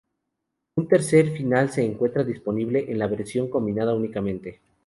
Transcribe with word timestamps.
Un 0.77 0.87
tercer 0.87 1.29
final 1.31 1.69
se 1.69 1.83
encuentra 1.85 2.23
disponible 2.23 2.91
en 2.91 2.97
la 2.97 3.05
versión 3.05 3.51
combinada 3.51 3.93
únicamente. 3.93 4.59